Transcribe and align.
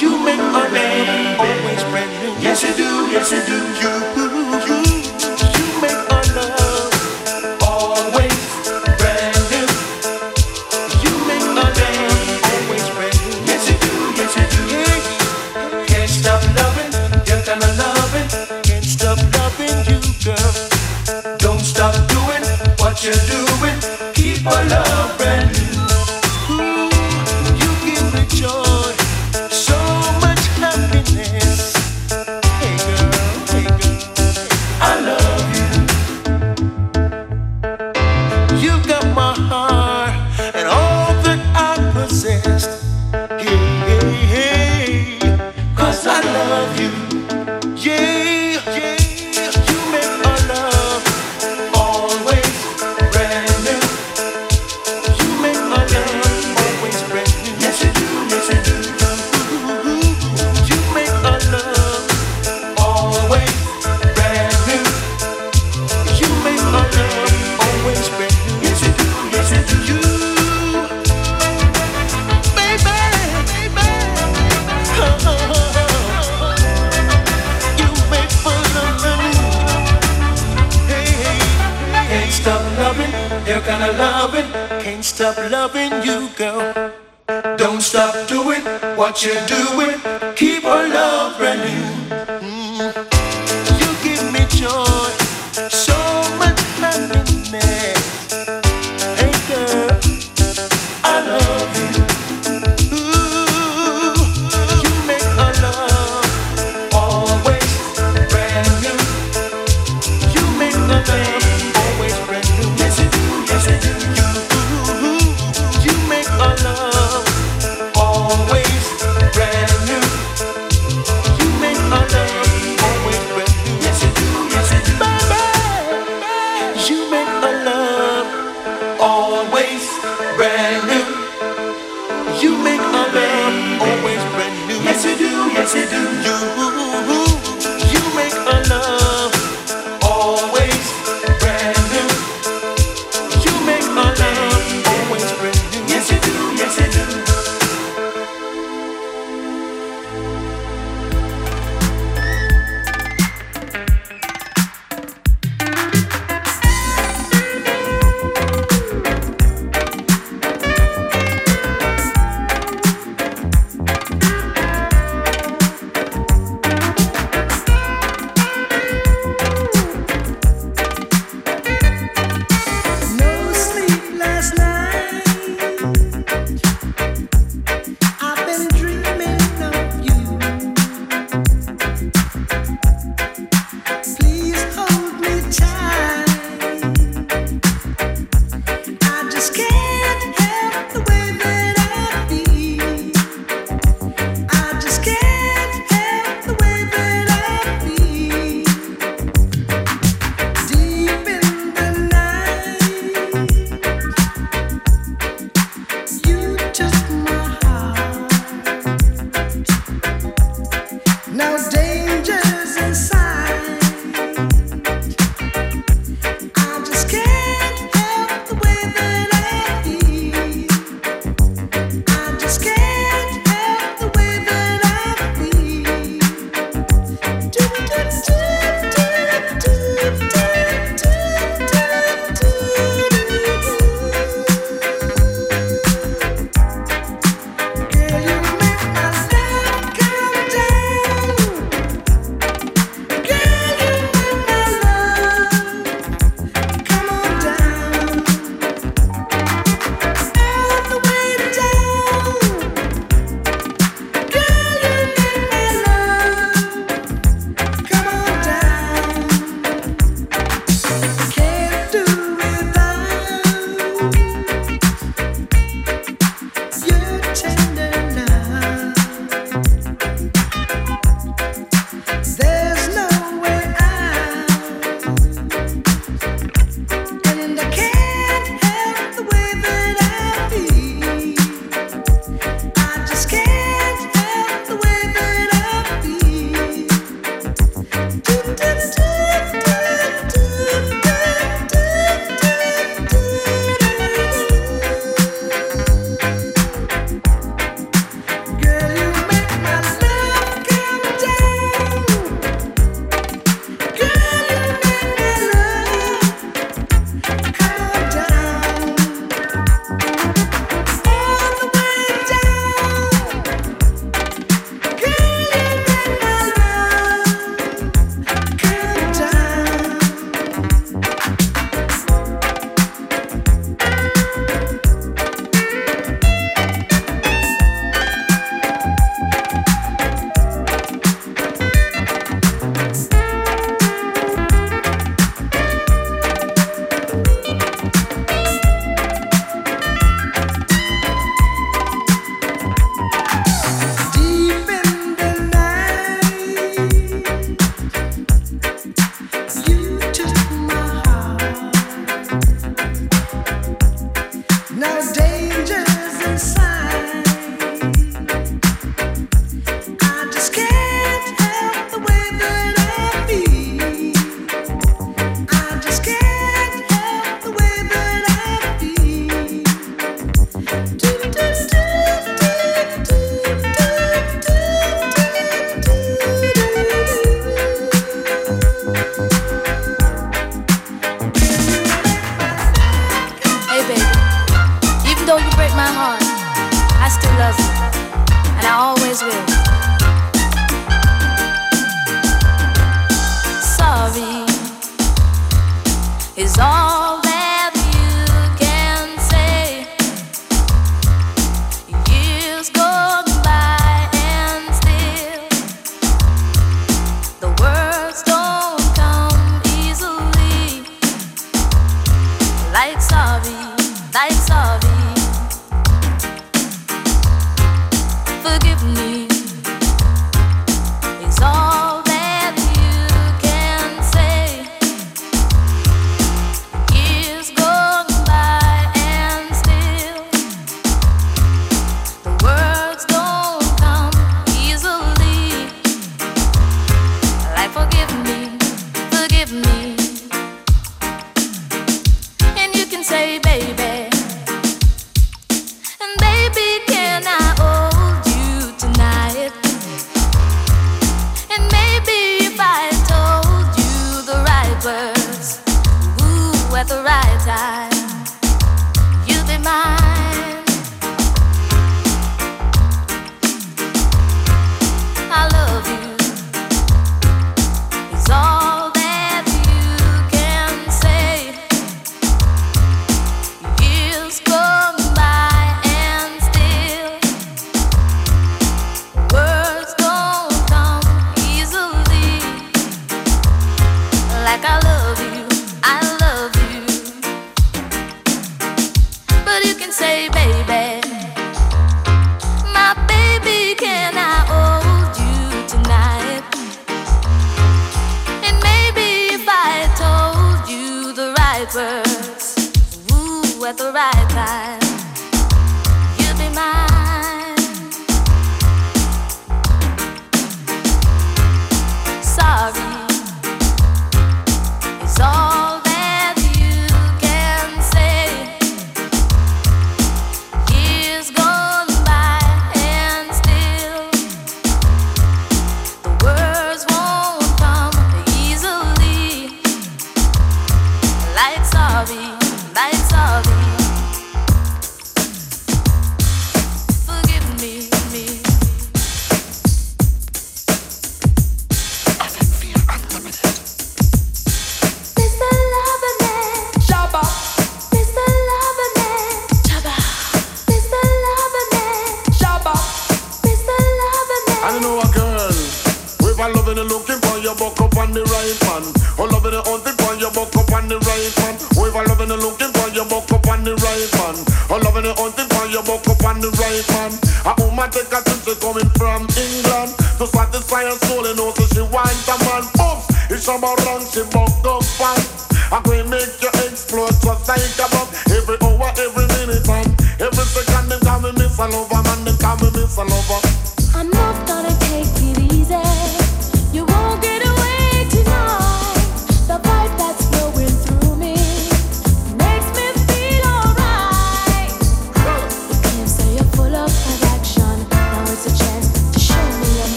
You 0.00 0.24
make 0.24 0.38
my 0.38 0.68
name 0.72 1.38
always 1.38 1.84
brand 1.84 2.10
new. 2.22 2.42
Yes, 2.42 2.62
you 2.62 2.74
do. 2.74 3.10
Yes, 3.12 3.30
you 3.30 3.42
do. 3.44 4.22
You. 4.22 4.31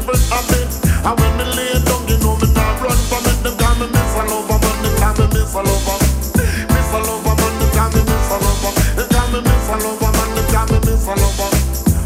evil 0.00 0.16
habit. 0.32 0.70
And 1.04 1.14
when 1.20 1.32
me 1.36 1.44
lay 1.52 1.76
down, 1.84 2.08
you 2.08 2.16
know 2.24 2.36
me 2.40 2.48
not 2.56 2.80
run 2.80 2.96
from 3.08 3.24
it. 3.28 3.36
Them 3.44 3.54
call 3.60 3.76
me 3.76 3.86
miss 3.92 4.12
a 4.16 4.22
lover, 4.24 4.56
but 4.56 4.76
they 4.80 4.92
call 4.96 5.14
me 5.20 5.26
miss 5.36 5.52
all 5.54 5.68
over. 5.68 5.96
Miss 6.72 6.90
all 6.96 7.08
over, 7.12 7.34
but 7.36 7.52
they 7.60 7.70
call 7.76 7.90
me 7.92 8.00
miss 8.08 8.30
all 8.32 8.44
over. 8.48 8.72
They 8.96 9.06
call 9.12 9.28
me 9.32 9.40
miss 9.44 9.68
all 9.68 9.84
over, 9.84 10.10
man. 10.16 10.28
They 10.36 10.46
call 10.48 10.66
me 10.72 10.78
miss 10.88 11.04
all 11.04 11.20
over. 11.20 11.48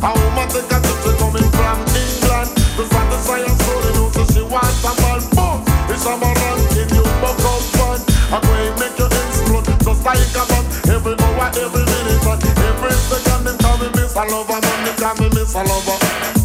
A 0.02 0.08
woman 0.10 0.46
think 0.50 0.70
I 0.74 0.78
took 0.82 1.06
it 1.06 1.16
coming 1.22 1.50
from 1.54 1.78
England. 1.94 2.50
To 2.74 2.82
satisfy 2.90 3.40
her 3.46 3.54
soul, 3.62 3.82
you 3.86 3.92
know, 3.94 4.26
she 4.34 4.42
wants 4.42 4.82
a 4.84 4.92
man. 4.98 5.22
Boom! 5.34 5.58
It's 5.88 6.04
a 6.04 6.14
man 6.18 6.34
ranking 6.34 6.90
you, 6.90 7.04
buck 7.22 7.38
out 7.46 7.64
fun. 7.78 7.98
I 8.34 8.36
go 8.42 8.50
and 8.58 8.74
make 8.82 8.98
you 8.98 9.06
explode, 9.06 9.70
just 9.70 10.02
like 10.02 10.34
a 10.34 10.42
bomb. 10.50 10.66
Every 10.90 11.14
hour, 11.14 11.48
every 11.54 11.84
minute, 11.86 12.22
every 12.26 12.94
second, 13.06 13.40
they 13.46 13.56
call 13.62 13.78
me 13.78 13.88
miss 13.94 14.14
a 14.18 14.22
lover, 14.26 14.58
man. 14.58 14.78
They 14.82 14.94
call 14.98 15.14
me 15.22 15.28
miss 15.30 15.54
a 15.54 15.62
lover. 15.62 16.43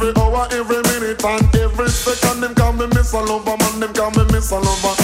every 0.00 0.22
hour, 0.22 0.48
every 0.52 0.82
minute, 0.82 1.22
and 1.24 1.56
every 1.56 1.88
second. 1.88 2.40
Them 2.40 2.54
call 2.54 2.72
me 2.72 2.86
Miss 2.86 3.12
Lover, 3.12 3.56
man. 3.56 3.80
Them 3.80 3.92
call 3.92 4.10
me 4.12 4.24
Miss 4.32 4.50
Lover. 4.50 4.94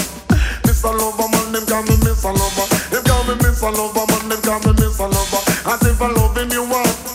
Miss 0.65 0.83
Lover, 0.83 1.27
man. 1.29 1.51
Them 1.51 1.65
call 1.65 1.83
me 1.83 1.95
Miss 2.03 2.23
Lover. 2.23 2.67
Them 2.89 3.03
call 3.03 3.23
me 3.25 3.35
Miss 3.35 3.61
Lover, 3.61 4.05
man. 4.09 4.29
Them 4.29 4.41
call 4.41 4.59
me 4.59 4.73
Miss 4.73 4.99
Lover. 4.99 5.41
As 5.69 5.81
if 5.85 6.01
I 6.01 6.11
loving 6.11 6.51
you, 6.51 6.63
one. 6.63 7.06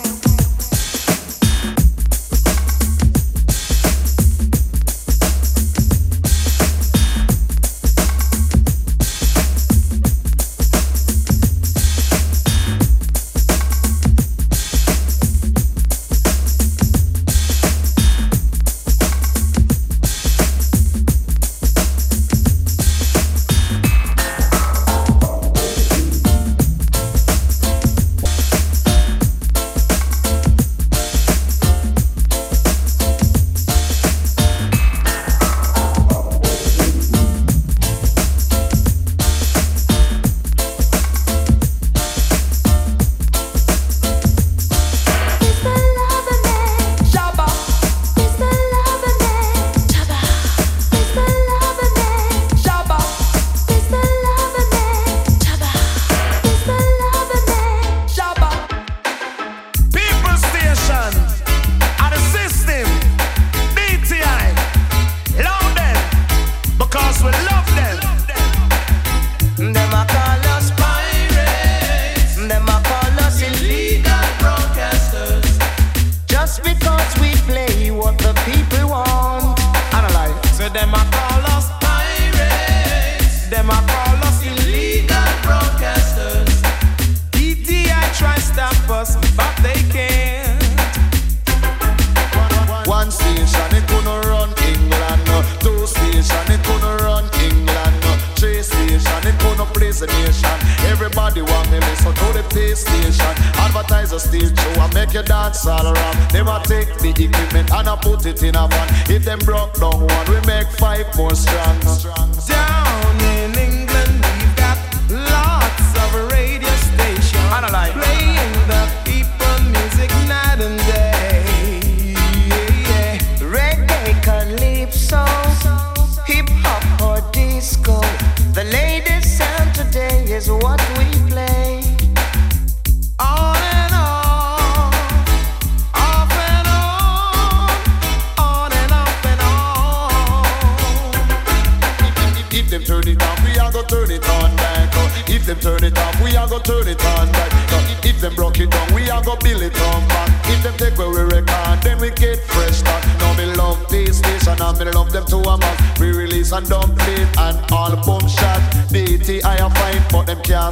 flex 105.63 105.67
all 105.67 105.93
around. 105.93 106.31
Them 106.31 106.49
a 106.49 106.61
take 106.65 106.89
the 106.99 107.11
equipment 107.11 107.73
and 107.73 107.89
I 107.89 107.97
put 107.97 108.27
it 108.27 108.43
in 108.43 108.55
a 108.57 108.69
van. 108.69 108.89
If 109.11 109.25
them 109.25 109.39
broke 109.41 109.75
down 109.75 110.01
one, 110.01 110.31
we 110.31 110.41
make 110.47 110.69
five 110.79 111.07
more 111.17 111.35
strands. 111.35 112.22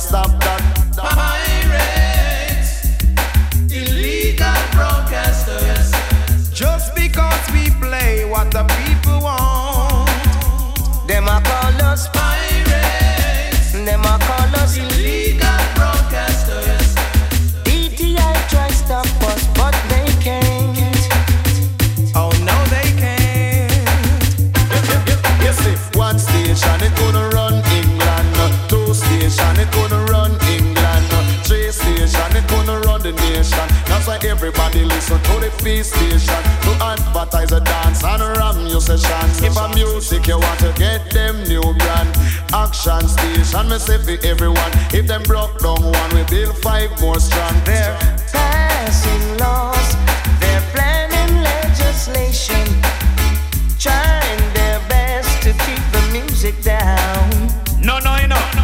can't 0.01 0.09
stop 0.09 0.31
that. 0.41 0.63
Pirates, 0.97 2.71
illegal 3.73 4.61
broadcasters. 4.73 5.93
Just 6.55 6.95
because 6.95 7.51
we 7.53 7.71
play 7.81 8.25
what 8.25 8.51
the 8.51 8.65
people 8.85 9.21
want, 9.21 10.09
them 11.07 11.29
a 11.29 11.41
call 11.43 11.83
us 11.85 12.09
pirates. 12.09 13.73
Them 13.73 14.01
a 14.01 14.19
call 14.19 14.57
us 14.63 14.77
illegal. 14.77 15.30
Everybody 34.43 34.87
listen 34.87 35.21
to 35.21 35.33
the 35.39 35.51
feast 35.63 35.93
station 35.93 36.43
to 36.63 36.71
advertise 36.81 37.53
a 37.53 37.61
dance 37.61 38.03
and 38.03 38.23
ram 38.23 38.67
your 38.69 38.81
sessions. 38.81 39.43
If 39.43 39.55
a 39.55 39.69
music 39.75 40.27
you 40.29 40.39
want 40.39 40.59
to 40.61 40.73
get 40.79 41.11
them 41.11 41.45
new 41.45 41.61
brand 41.61 42.09
action 42.51 43.07
station, 43.07 43.69
me 43.69 43.79
say 43.79 43.99
for 43.99 44.17
everyone. 44.27 44.73
If 44.97 45.07
them 45.09 45.25
broke 45.25 45.59
down 45.61 45.83
one, 45.85 46.11
we 46.15 46.25
build 46.25 46.57
five 46.57 46.89
more 47.03 47.21
strong. 47.21 47.53
They're 47.67 47.95
passing 48.33 49.37
laws, 49.37 49.95
they're 50.41 50.65
planning 50.73 51.43
legislation, 51.45 52.65
trying 53.79 54.41
their 54.55 54.81
best 54.89 55.43
to 55.43 55.53
keep 55.53 55.85
the 55.93 56.09
music 56.13 56.63
down. 56.63 57.29
No, 57.79 57.99
no, 57.99 58.17
no. 58.27 58.60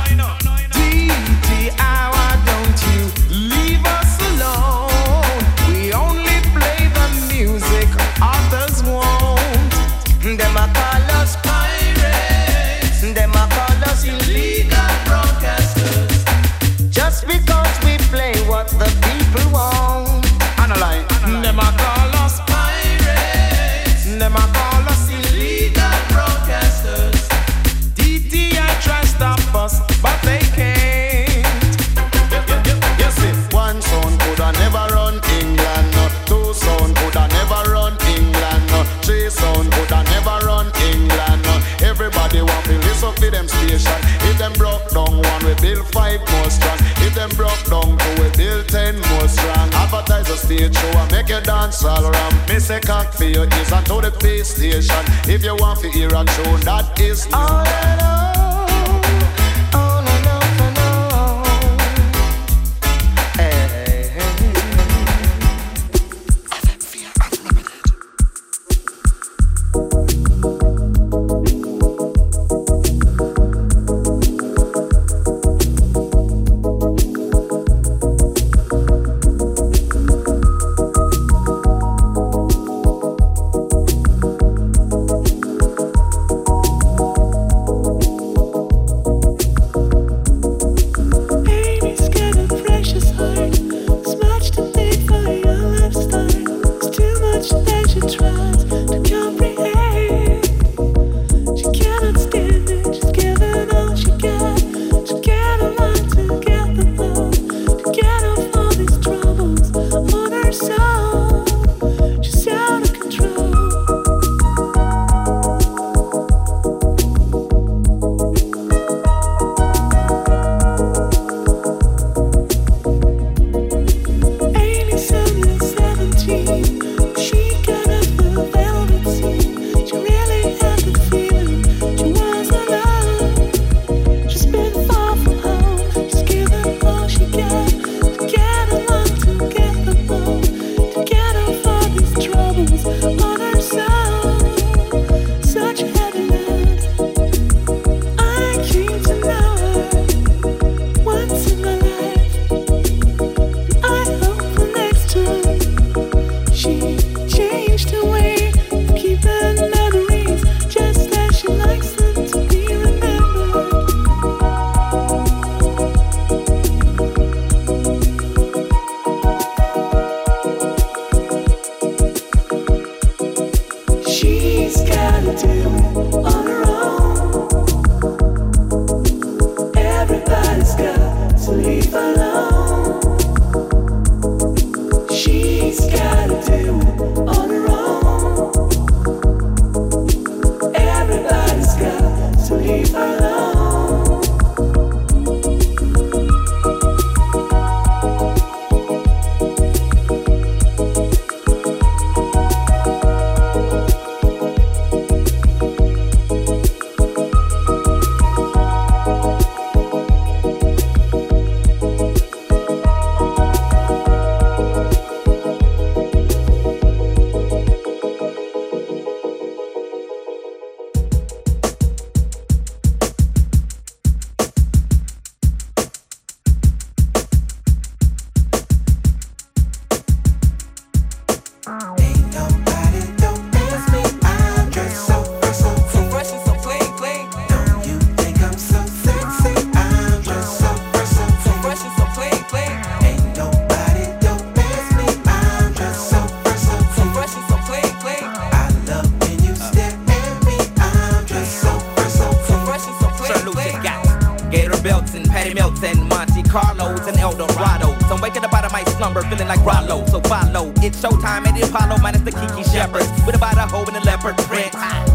stage 50.47 50.77
show 50.77 50.99
and 50.99 51.11
make 51.11 51.29
you 51.29 51.41
dance 51.41 51.85
all 51.85 52.05
around. 52.07 52.49
Me 52.49 52.59
say 52.59 52.81
cock 52.81 53.13
for 53.13 53.25
your 53.25 53.45
ears 53.45 53.73
and 53.73 53.87
to 53.87 54.01
the 54.01 54.13
PlayStation. 54.21 55.29
If 55.29 55.45
you 55.45 55.57
want 55.57 55.81
to 55.81 55.91
hear 55.91 56.09
a 56.09 56.25
tune, 56.25 56.61
that 56.61 56.99
is 57.01 57.27
all. 57.33 58.16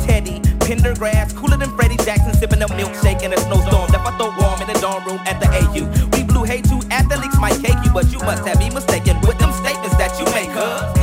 Teddy, 0.05 0.39
Pendergrass, 0.65 1.35
cooler 1.35 1.57
than 1.57 1.69
Freddie 1.75 1.97
Jackson, 1.97 2.33
sipping 2.33 2.61
a 2.61 2.67
milkshake 2.67 3.23
in 3.23 3.33
a 3.33 3.37
snowstorm. 3.37 3.89
Left 3.91 4.05
I 4.05 4.17
throw 4.17 4.31
warm 4.39 4.61
in 4.61 4.67
the 4.67 4.79
dorm 4.79 5.03
room 5.05 5.19
at 5.25 5.39
the 5.39 5.47
AU. 5.47 5.83
We 6.17 6.23
blew 6.23 6.43
hay 6.43 6.61
to 6.61 6.81
athletes 6.91 7.37
might 7.39 7.59
cake 7.61 7.77
you, 7.83 7.91
but 7.91 8.11
you 8.11 8.19
must 8.19 8.47
have 8.47 8.59
me 8.59 8.69
mistaken 8.69 9.19
with 9.21 9.37
them 9.39 9.51
statements 9.53 9.97
that 9.97 10.17
you 10.19 10.25
make, 10.33 10.49
huh? 10.49 11.00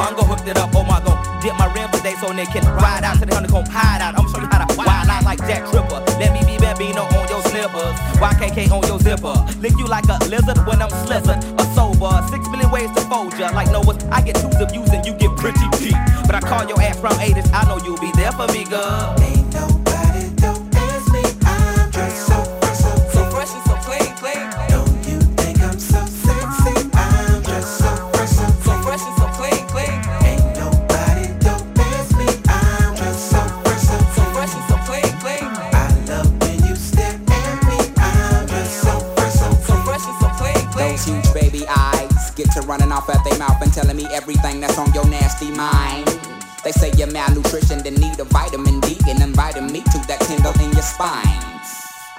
Bongo 0.00 0.24
hooked 0.24 0.48
it 0.48 0.56
up. 0.56 0.72
Oh 0.74 0.82
my 0.82 0.98
god, 1.04 1.20
dip 1.42 1.52
my 1.60 1.68
rim 1.76 1.90
today 1.92 2.16
so 2.16 2.32
they 2.32 2.46
can 2.46 2.64
ride 2.80 3.04
out 3.04 3.20
to 3.20 3.26
the 3.26 3.34
honeycomb 3.34 3.66
hide 3.68 4.00
out. 4.00 4.16
I'm 4.16 4.24
show 4.32 4.40
you 4.40 4.48
how 4.48 4.64
to 4.64 4.72
wild 4.72 5.08
out 5.12 5.24
like 5.24 5.40
Jack 5.44 5.68
Tripper. 5.68 6.00
Let 6.16 6.32
me 6.32 6.40
be 6.48 6.56
Bambino 6.56 7.04
on 7.04 7.28
your 7.28 7.42
slippers. 7.44 7.96
YKK 8.16 8.72
on 8.72 8.80
your 8.88 8.98
zipper. 8.98 9.36
Lick 9.60 9.76
you 9.76 9.86
like 9.86 10.08
a 10.08 10.16
lizard 10.32 10.56
when 10.64 10.80
I'm 10.80 10.88
slizzard. 11.04 11.44
A 11.60 11.64
sober. 11.76 12.16
Six 12.32 12.48
million 12.48 12.70
ways 12.70 12.90
to 12.96 13.02
fold 13.12 13.36
ya. 13.38 13.50
Like 13.52 13.70
Noah's, 13.70 14.02
I 14.08 14.22
get 14.22 14.36
twos 14.40 14.56
of 14.56 14.70
views 14.72 14.88
and 14.88 15.04
you 15.04 15.12
get 15.20 15.36
pretty 15.36 15.68
deep. 15.76 16.00
But 16.24 16.34
I 16.34 16.40
call 16.40 16.64
your 16.64 16.80
ass 16.80 16.98
from 16.98 17.12
80s. 17.20 17.52
I 17.52 17.68
know 17.68 17.76
you'll 17.84 18.00
be 18.00 18.10
there 18.16 18.32
for 18.32 18.48
me, 18.48 18.64
girl. 18.64 19.39
Mind. 45.48 46.06
They 46.64 46.72
say 46.72 46.92
you're 46.96 47.10
malnutrition, 47.10 47.82
then 47.82 47.94
need 47.94 48.18
a 48.20 48.24
vitamin 48.24 48.80
D 48.80 48.98
and 49.08 49.22
inviting 49.22 49.72
me 49.72 49.80
to 49.80 49.98
that 50.08 50.20
tingle 50.28 50.52
in 50.60 50.72
your 50.72 50.82
spine. 50.82 51.40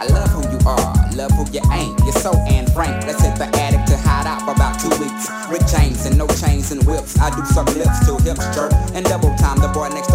I 0.01 0.07
love 0.09 0.29
who 0.33 0.41
you 0.49 0.57
are, 0.65 0.93
love 1.13 1.29
who 1.37 1.45
you 1.53 1.61
ain't. 1.71 1.99
You're 2.01 2.17
so 2.17 2.33
Anne 2.49 2.65
Frank. 2.73 3.05
Let's 3.05 3.21
hit 3.21 3.37
the 3.37 3.45
attic 3.53 3.85
to 3.85 3.97
hide 3.97 4.25
out 4.25 4.41
for 4.41 4.53
about 4.57 4.79
two 4.81 4.89
weeks. 4.97 5.29
Rick 5.45 5.61
James 5.69 6.05
and 6.05 6.17
no 6.17 6.25
chains 6.41 6.71
and 6.71 6.81
whips. 6.87 7.19
I 7.19 7.29
do 7.35 7.45
suck 7.45 7.67
lips 7.75 8.05
till 8.05 8.17
hips 8.19 8.43
jerk 8.55 8.73
and 8.95 9.05
double 9.05 9.29
time. 9.37 9.59
The 9.61 9.69
boy 9.69 9.89
next 9.89 10.10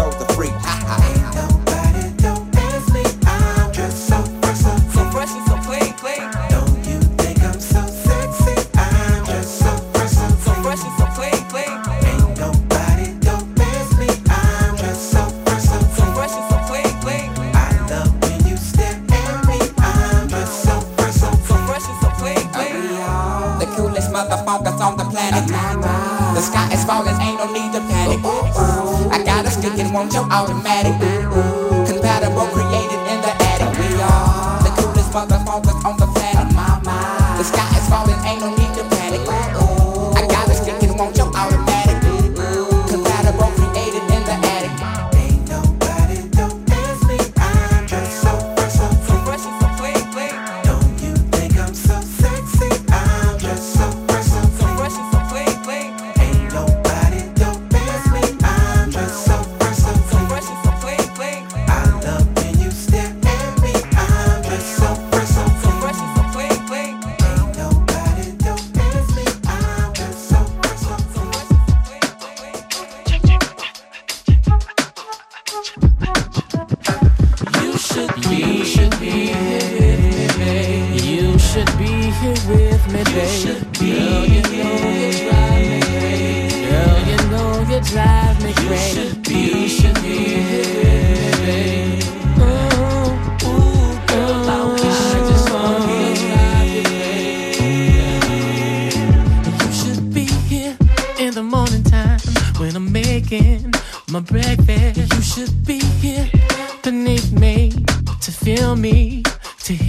automatic. 30.37 30.76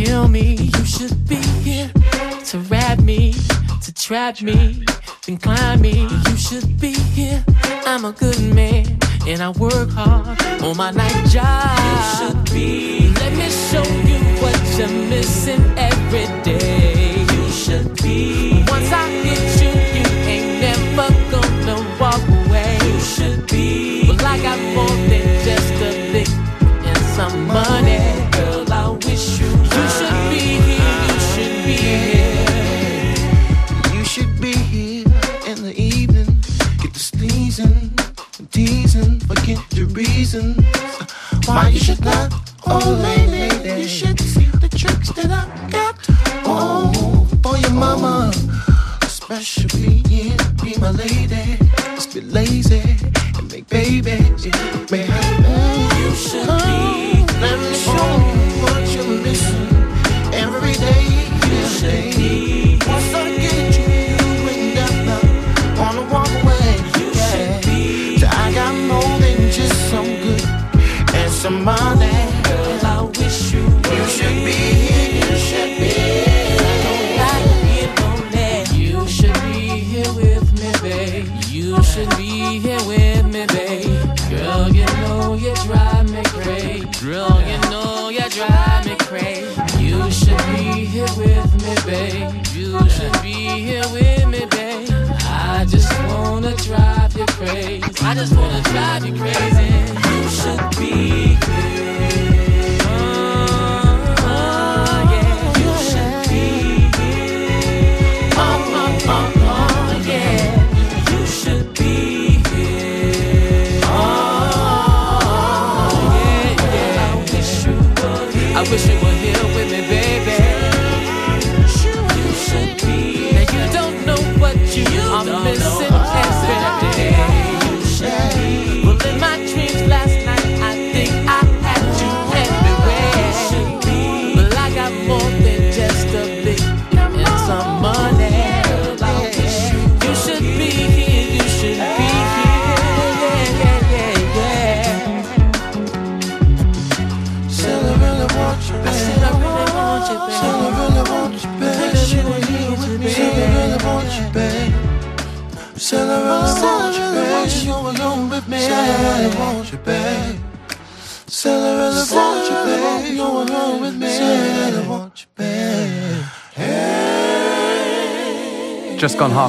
Heal 0.09 0.29
me. 0.29 0.55
You 0.77 0.85
should 0.85 1.16
be 1.29 1.40
here 1.66 1.90
to 2.51 2.59
wrap 2.71 2.99
me, 3.01 3.35
to 3.85 3.92
trap 3.92 4.40
me, 4.40 4.85
then 5.27 5.37
climb 5.37 5.81
me. 5.81 6.09
You 6.29 6.37
should 6.37 6.81
be 6.81 6.92
here. 7.16 7.44
I'm 7.87 8.05
a 8.05 8.12
good 8.12 8.40
man 8.55 8.85
and 9.27 9.42
I 9.42 9.51
work 9.51 9.90
hard 9.90 10.40
on 10.62 10.77
my 10.77 10.90
night 10.90 11.21
job. 11.35 11.79
You 11.88 11.99
should 12.16 12.40
be. 12.55 13.12
Let 13.21 13.33
me 13.40 13.49
show 13.68 13.88
you 14.11 14.21
what 14.42 14.59
you're 14.79 14.97
missing 15.14 15.64
every 15.77 16.27
day. 16.42 17.27
You 17.35 17.44
should 17.62 17.88
be. 18.03 18.64
Once 18.75 18.90
I 19.03 19.05
hit 19.25 19.44
you, 19.62 19.73
you 19.97 20.07
ain't 20.35 20.51
never 20.66 21.09
gonna 21.33 21.79
walk 22.01 22.25
away. 22.40 22.79
You 22.88 23.01
should 23.01 23.47
be. 23.47 24.09
Well, 24.09 24.27
I 24.27 24.38
the 39.78 39.84
reason 39.94 40.54
why 41.46 41.68
you 41.68 41.78
should 41.78 42.04
not. 42.04 42.32
Oh, 42.66 42.98
lady, 43.00 43.82
you 43.82 43.88
should 43.88 44.18
see 44.20 44.46
the 44.46 44.68
tricks 44.68 45.10
that 45.12 45.30
I 45.30 45.70
got. 45.70 45.94
Oh, 46.44 47.28
for 47.42 47.56
your 47.58 47.70
mama, 47.70 48.32
especially 49.02 50.02
yeah, 50.08 50.36
be 50.62 50.76
my 50.80 50.90
lady. 50.90 51.58
Let's 51.94 52.06
be 52.12 52.22
lazy 52.22 52.82
and 53.36 53.50
make 53.52 53.68
babies. 53.68 54.46
You 54.46 54.52
just 98.18 98.35
wanna 98.35 98.61
drive 98.62 99.07
you 99.07 99.14
crazy. 99.14 99.97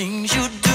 things 0.00 0.34
you 0.34 0.48
do. 0.62 0.69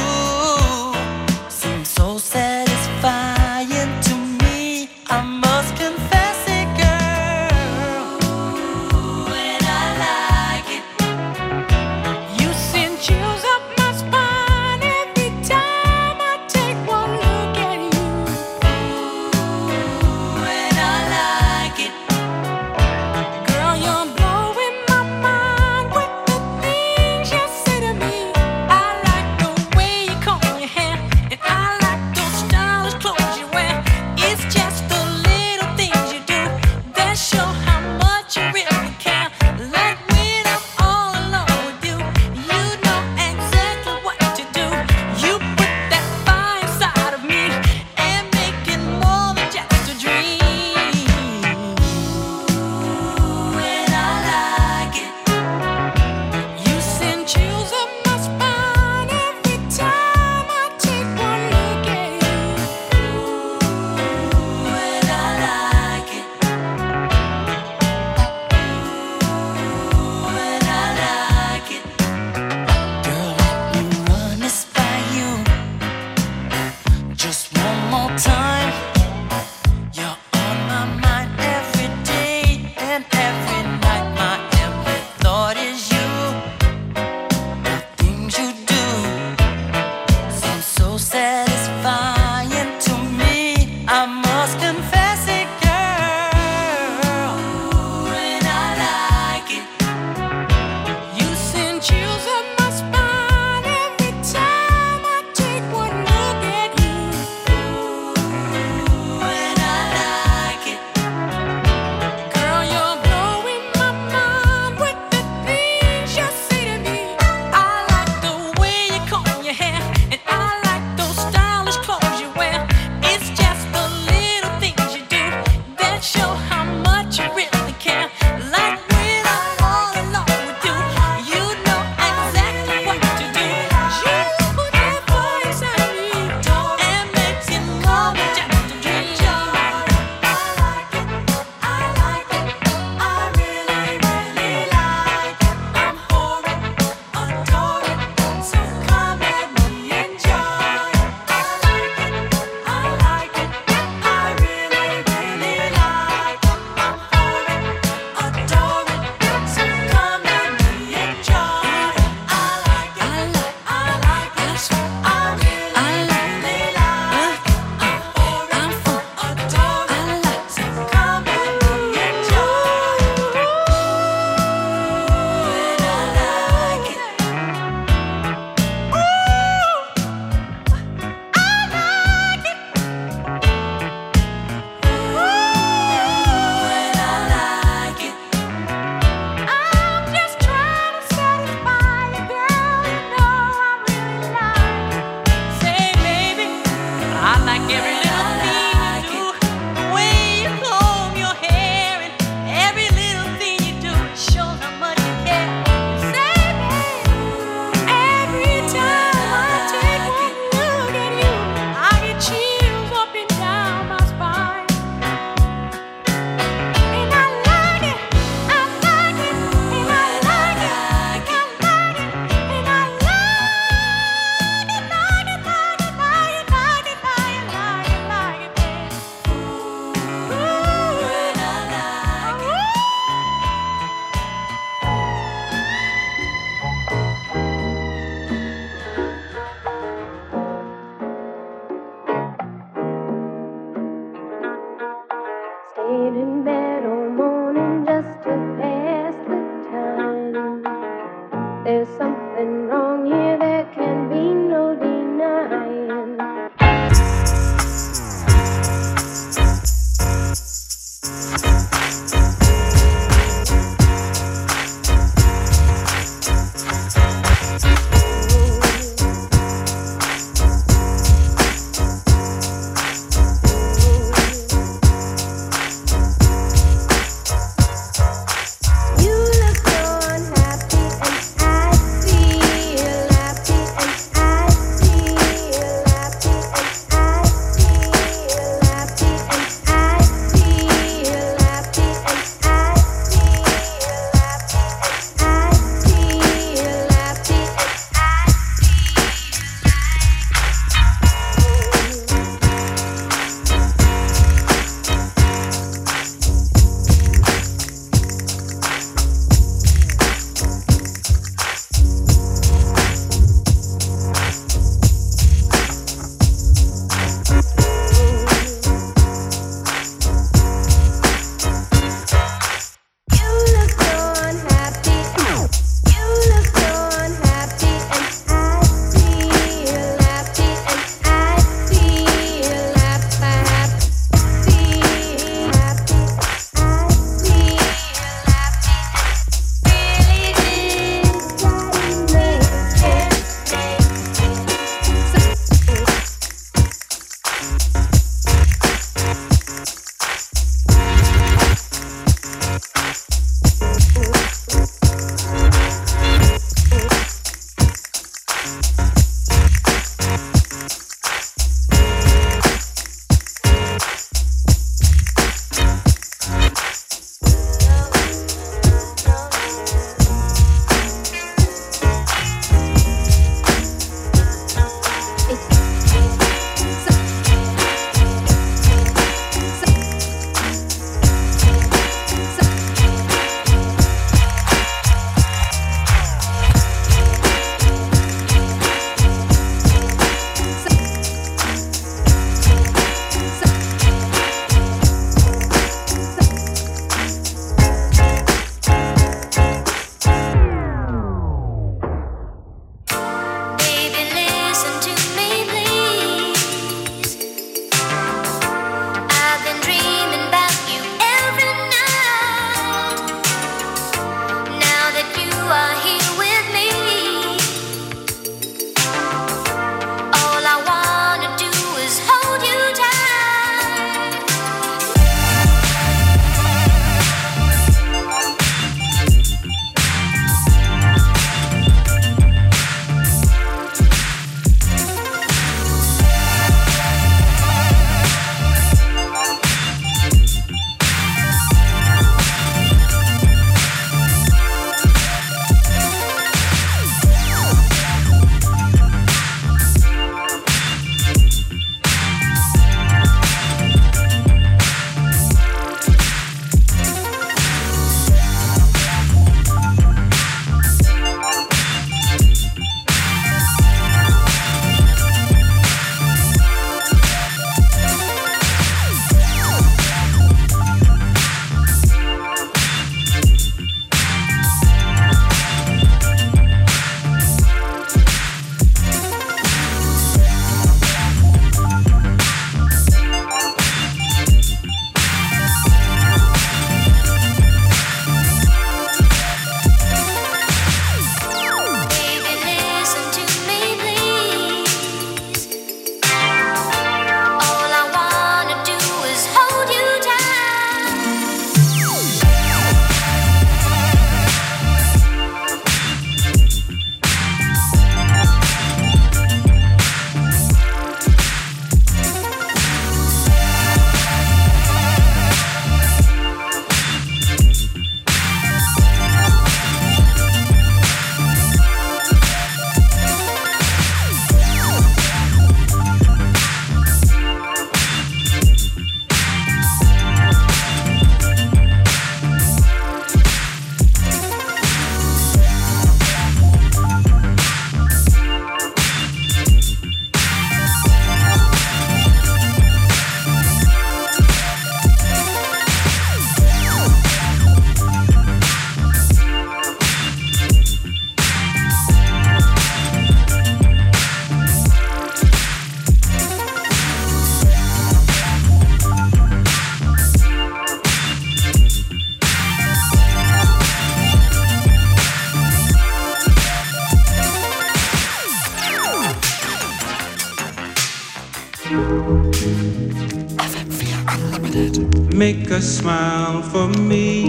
a 575.56 575.62
smile 575.62 576.42
for 576.42 576.68
me. 576.68 577.24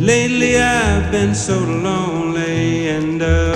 Lately 0.00 0.58
I've 0.58 1.12
been 1.12 1.32
so 1.32 1.58
lonely 1.60 2.88
and 2.88 3.22
uh, 3.22 3.55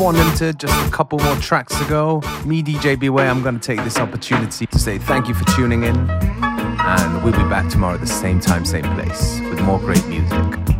F1 0.00 0.56
just 0.56 0.88
a 0.88 0.90
couple 0.90 1.18
more 1.18 1.36
tracks 1.36 1.78
to 1.78 1.84
go. 1.84 2.22
Me, 2.46 2.62
DJ 2.62 2.98
Beware, 2.98 3.28
I'm 3.28 3.42
going 3.42 3.60
to 3.60 3.60
take 3.60 3.84
this 3.84 3.98
opportunity 3.98 4.66
to 4.66 4.78
say 4.78 4.96
thank 4.96 5.28
you 5.28 5.34
for 5.34 5.44
tuning 5.54 5.82
in. 5.82 6.08
And 6.08 7.22
we'll 7.22 7.34
be 7.34 7.48
back 7.50 7.68
tomorrow 7.68 7.96
at 7.96 8.00
the 8.00 8.06
same 8.06 8.40
time, 8.40 8.64
same 8.64 8.84
place, 8.94 9.40
with 9.50 9.60
more 9.60 9.78
great 9.78 10.06
music. 10.06 10.79